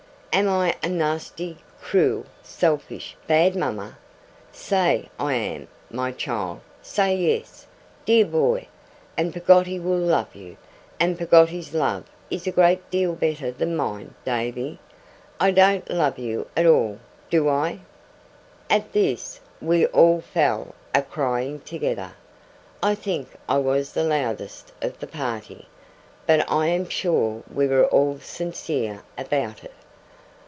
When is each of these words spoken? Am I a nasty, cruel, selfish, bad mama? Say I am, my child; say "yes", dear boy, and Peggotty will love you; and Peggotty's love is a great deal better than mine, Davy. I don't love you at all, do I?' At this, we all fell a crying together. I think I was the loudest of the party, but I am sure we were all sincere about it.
Am 0.33 0.47
I 0.47 0.75
a 0.81 0.87
nasty, 0.87 1.57
cruel, 1.81 2.25
selfish, 2.41 3.17
bad 3.27 3.53
mama? 3.53 3.97
Say 4.53 5.09
I 5.19 5.33
am, 5.33 5.67
my 5.89 6.13
child; 6.13 6.61
say 6.81 7.13
"yes", 7.17 7.67
dear 8.05 8.23
boy, 8.23 8.69
and 9.17 9.33
Peggotty 9.33 9.77
will 9.77 9.97
love 9.99 10.33
you; 10.33 10.55
and 11.01 11.17
Peggotty's 11.19 11.73
love 11.73 12.05
is 12.29 12.47
a 12.47 12.51
great 12.53 12.89
deal 12.89 13.11
better 13.13 13.51
than 13.51 13.75
mine, 13.75 14.15
Davy. 14.25 14.79
I 15.37 15.51
don't 15.51 15.89
love 15.89 16.17
you 16.17 16.47
at 16.55 16.65
all, 16.65 16.99
do 17.29 17.49
I?' 17.49 17.81
At 18.69 18.93
this, 18.93 19.41
we 19.61 19.85
all 19.87 20.21
fell 20.21 20.75
a 20.95 21.01
crying 21.01 21.59
together. 21.59 22.13
I 22.81 22.95
think 22.95 23.35
I 23.49 23.57
was 23.57 23.91
the 23.91 24.05
loudest 24.05 24.71
of 24.81 24.97
the 25.01 25.07
party, 25.07 25.67
but 26.25 26.49
I 26.49 26.67
am 26.67 26.87
sure 26.87 27.43
we 27.53 27.67
were 27.67 27.85
all 27.85 28.19
sincere 28.21 29.03
about 29.17 29.65
it. 29.65 29.73